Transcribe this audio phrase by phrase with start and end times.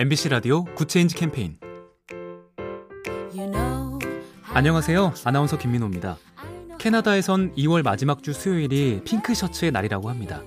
[0.00, 1.58] MBC 라디오 Good Change 캠페인
[4.54, 5.12] 안녕하세요.
[5.24, 6.18] 아나운서 김민호입니다.
[6.78, 10.40] 캐나다에선 2월 마지막 주 수요일이 핑크 셔츠의 날이라고 합니다.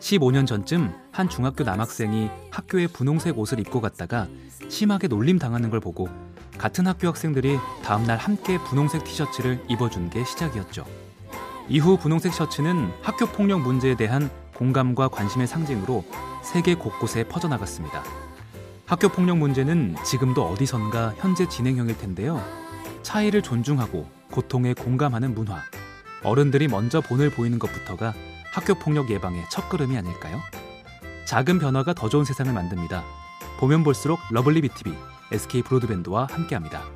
[0.00, 4.26] 15년 전쯤 한 중학교 남학생이 학교에 분홍색 옷을 입고 갔다가
[4.68, 6.08] 심하게 놀림 당하는 걸 보고
[6.58, 10.84] 같은 학교 학생들이 다음날 함께 분홍색 티셔츠를 입어준 게 시작이었죠.
[11.68, 16.04] 이후 분홍색 셔츠는 학교 폭력 문제에 대한 공감과 관심의 상징으로
[16.42, 18.25] 세계 곳곳에 퍼져나갔습니다.
[18.86, 22.40] 학교 폭력 문제는 지금도 어디선가 현재 진행형일 텐데요.
[23.02, 25.60] 차이를 존중하고 고통에 공감하는 문화.
[26.22, 28.14] 어른들이 먼저 본을 보이는 것부터가
[28.52, 30.40] 학교 폭력 예방의 첫걸음이 아닐까요?
[31.26, 33.02] 작은 변화가 더 좋은 세상을 만듭니다.
[33.58, 34.94] 보면 볼수록 lovely B tv
[35.32, 36.95] SK 브로드밴드와 함께합니다.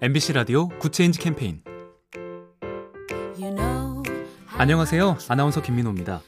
[0.00, 1.60] MBC 라디오 Good Change 캠페인
[4.56, 5.18] 안녕하세요.
[5.28, 6.20] 아나운서 김민호입니다.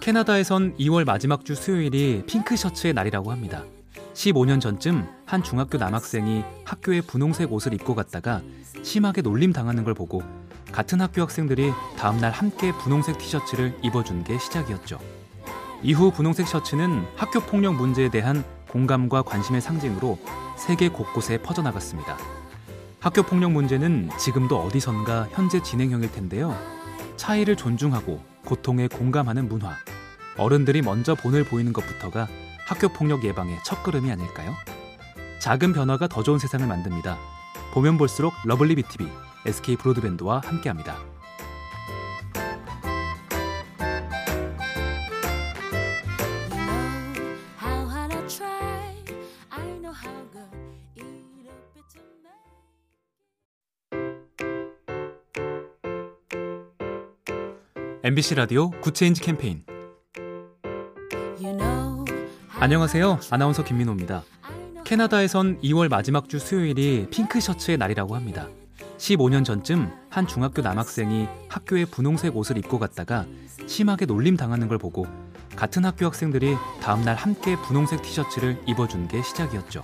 [0.00, 3.64] 캐나다에선 2월 마지막 주 수요일이 핑크 셔츠의 날이라고 합니다.
[4.12, 8.42] 15년 전쯤 한 중학교 남학생이 학교에 분홍색 옷을 입고 갔다가
[8.82, 10.22] 심하게 놀림 당하는 걸 보고
[10.70, 14.98] 같은 학교 학생들이 다음날 함께 분홍색 티셔츠를 입어준 게 시작이었죠.
[15.82, 20.18] 이후 분홍색 셔츠는 학교 폭력 문제에 대한 공감과 관심의 상징으로
[20.58, 22.18] 세계 곳곳에 퍼져나갔습니다.
[23.06, 26.58] 학교 폭력 문제는 지금도 어디선가 현재 진행형일 텐데요.
[27.14, 29.76] 차이를 존중하고 고통에 공감하는 문화.
[30.36, 32.26] 어른들이 먼저 본을 보이는 것부터가
[32.66, 34.56] 학교 폭력 예방의 첫걸음이 아닐까요?
[35.38, 37.16] 작은 변화가 더 좋은 세상을 만듭니다.
[37.74, 39.06] 보면 볼수록 lovely B tv
[39.46, 40.96] SK 브로드밴드와 함께합니다.
[58.06, 59.64] MBC 라디오 Good Change 캠페인
[62.60, 63.18] 안녕하세요.
[63.32, 64.22] 아나운서 김민호입니다.
[64.84, 68.46] 캐나다에선 2월 마지막 주 수요일이 핑크 셔츠의 날이라고 합니다.
[68.98, 73.26] 15년 전쯤 한 중학교 남학생이 학교에 분홍색 옷을 입고 갔다가
[73.66, 75.08] 심하게 놀림 당하는 걸 보고
[75.56, 79.82] 같은 학교 학생들이 다음날 함께 분홍색 티셔츠를 입어준 게 시작이었죠.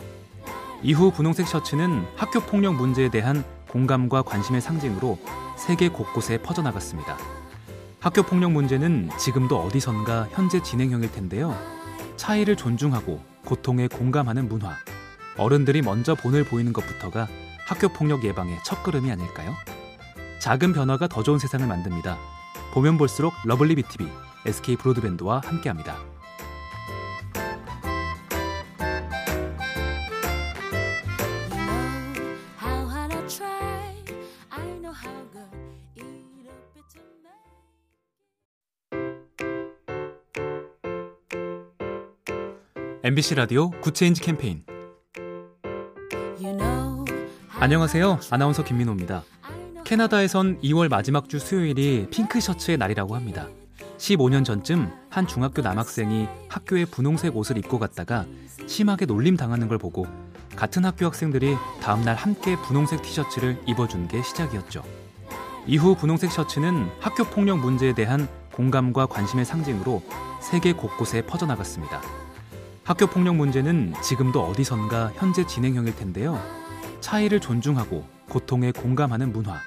[0.85, 5.19] 이후 분홍색 셔츠는 학교 폭력 문제에 대한 공감과 관심의 상징으로
[5.57, 7.42] 세계 곳곳에 퍼져나갔습니다.
[8.03, 11.57] 학교 폭력 문제는 지금도 어디선가 현재 진행형일 텐데요.
[12.17, 14.77] 차이를 존중하고 고통에 공감하는 문화.
[15.39, 17.29] 어른들이 먼저 본을 보이는 것부터가
[17.65, 19.55] 학교 폭력 예방의 첫걸음이 아닐까요?
[20.41, 22.19] 작은 변화가 더 좋은 세상을 만듭니다.
[22.75, 24.09] 보면 볼수록 lovely B tv
[24.47, 26.12] SK 브로드밴드와 함께합니다.
[43.05, 44.65] MBC 라디오 Good Change 캠페인
[47.59, 48.21] 안녕하세요.
[48.31, 49.25] 아나운서 김민호입니다.
[49.83, 53.49] 캐나다에선 2월 마지막 주 수요일이 핑크 셔츠의 날이라고 합니다.
[53.99, 58.25] 15년 전쯤 한 중학교 남학생이 학교에 분홍색 옷을 입고 갔다가
[58.69, 60.07] 심하게 놀림 당하는 걸 보고
[60.55, 64.85] 같은 학교 학생들이 다음날 함께 분홍색 티셔츠를 입어준 게 시작이었죠.
[65.67, 70.05] 이후 분홍색 셔츠는 학교 폭력 문제에 대한 공감과 관심의 상징으로
[70.41, 72.01] 세계 곳곳에 퍼져나갔습니다.
[72.85, 76.41] 학교 폭력 문제는 지금도 어디선가 현재 진행형일 텐데요.
[77.01, 79.61] 차이를 존중하고 고통에 공감하는 문화.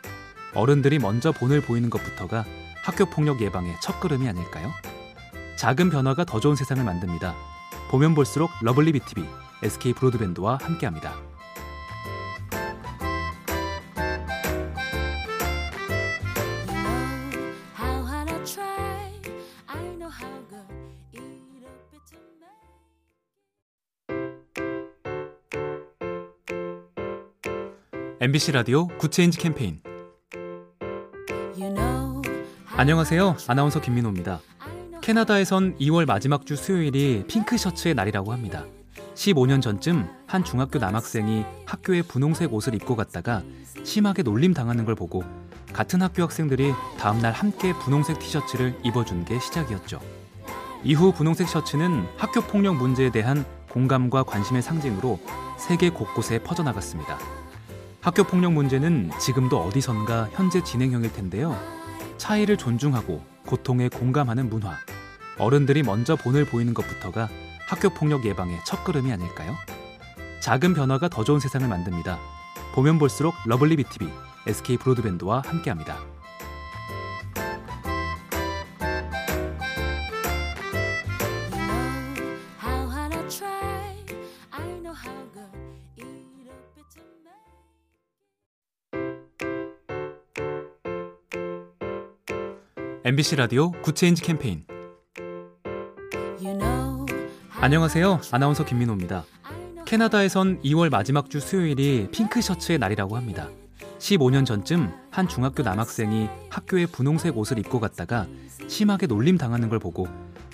[0.54, 2.44] 어른들이 먼저 본을 보이는 것부터가
[2.84, 4.70] 학교 폭력 예방의 첫걸음이 아닐까요?
[5.58, 7.34] 작은 변화가 더 좋은 세상을 만듭니다.
[7.90, 9.24] 보면 볼수록 lovely B tv
[9.64, 11.14] SK 브로드밴드와 함께합니다.
[28.26, 29.84] MBC 라디오 Good Change 캠페인
[32.76, 33.38] 안녕하세요.
[33.48, 34.40] 아나운서 김민호입니다.
[35.04, 38.66] 캐나다에선 2월 마지막 주 수요일이 핑크 셔츠의 날이라고 합니다.
[39.14, 43.44] 15년 전쯤 한 중학교 남학생이 학교에 분홍색 옷을 입고 갔다가
[43.84, 45.24] 심하게 놀림 당하는 걸 보고
[45.72, 50.00] 같은 학교 학생들이 다음날 함께 분홍색 티셔츠를 입어준 게 시작이었죠.
[50.84, 55.20] 이후 분홍색 셔츠는 학교 폭력 문제에 대한 공감과 관심의 상징으로
[55.60, 57.20] 세계 곳곳에 퍼져나갔습니다.
[58.06, 61.60] 학교 폭력 문제는 지금도 어디선가 현재 진행형일 텐데요.
[62.18, 64.78] 차이를 존중하고 고통에 공감하는 문화.
[65.40, 67.30] 어른들이 먼저 본을 보이는 것부터가
[67.68, 69.56] 학교 폭력 예방의 첫걸음이 아닐까요?
[70.40, 72.20] 작은 변화가 더 좋은 세상을 만듭니다.
[72.76, 74.08] 보면 볼수록 러블리 BTV,
[74.46, 75.98] SK 브로드밴드와 함께합니다.
[93.08, 94.66] MBC 라디오 Good Change 캠페인
[97.62, 98.22] 안녕하세요.
[98.32, 99.26] 아나운서 김민호입니다.
[99.86, 103.48] 캐나다에선 2월 마지막 주 수요일이 핑크 셔츠의 날이라고 합니다.
[104.00, 108.26] 15년 전쯤 한 중학교 남학생이 학교에 분홍색 옷을 입고 갔다가
[108.68, 110.08] 심하게 놀림 당하는 걸 보고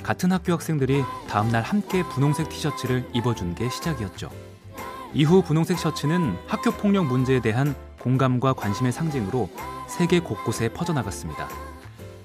[0.04, 4.30] 같은 학교 학생들이 다음날 함께 분홍색 티셔츠를 입어준 게 시작이었죠.
[5.14, 9.50] 이후 분홍색 셔츠는 학교 폭력 문제에 대한 공감과 관심의 상징으로
[9.88, 11.48] 세계 곳곳에 퍼져나갔습니다.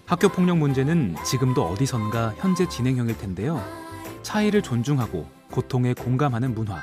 [0.06, 3.60] 학교 폭력 문제는 지금도 어디선가 현재 진행형일 텐데요.
[4.22, 6.80] 차이를 존중하고 고통에 공감하는 문화.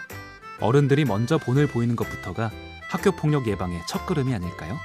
[0.60, 2.52] 어른들이 먼저 본을 보이는 것부터가
[2.90, 4.78] 학교 폭력 예방의 첫걸음이 아닐까요?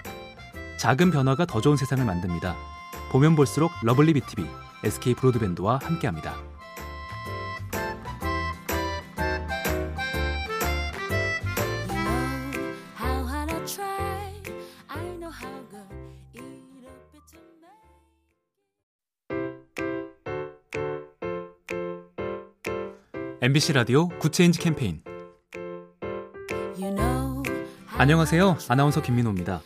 [0.79, 2.55] 작은 변화가 더 좋은 세상을 만듭니다.
[3.11, 4.46] 보면 볼수록 lovely BTV,
[4.85, 6.48] SK 브로드밴드와 함께합니다.
[23.40, 25.00] MBC 라디오 Good Change 캠페인
[27.96, 28.58] 안녕하세요.
[28.69, 29.61] 아나운서 김민호입니다.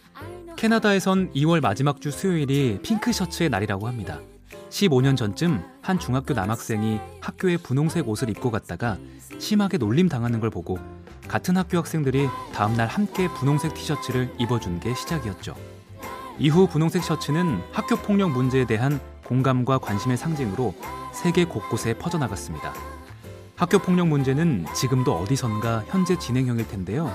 [0.57, 4.21] 캐나다에선 2월 마지막 주 수요일이 핑크 셔츠의 날이라고 합니다.
[4.69, 8.99] 15년 전쯤 한 중학교 남학생이 학교에 분홍색 옷을 입고 갔다가
[9.39, 10.79] 심하게 놀림 당하는 걸 보고
[11.27, 15.55] 같은 학교 학생들이 다음날 함께 분홍색 티셔츠를 입어준 게 시작이었죠.
[16.39, 20.75] 이후 분홍색 셔츠는 학교 폭력 문제에 대한 공감과 관심의 상징으로
[21.15, 22.75] 세계 곳곳에 퍼져나갔습니다.
[23.63, 27.15] 학교 폭력 문제는 지금도 어디선가 현재 진행형일 텐데요.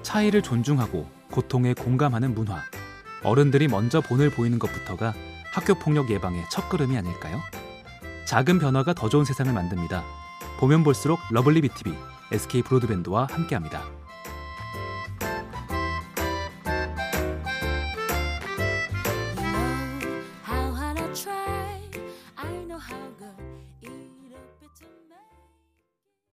[0.00, 2.62] 차이를 존중하고 고통에 공감하는 문화.
[3.22, 5.12] 어른들이 먼저 본을 보이는 것부터가
[5.52, 7.42] 학교 폭력 예방의 첫걸음이 아닐까요?
[8.24, 10.02] 작은 변화가 더 좋은 세상을 만듭니다.
[10.60, 11.92] 보면 볼수록 lovely BTV,
[12.32, 13.82] SK 브로드밴드와 함께합니다.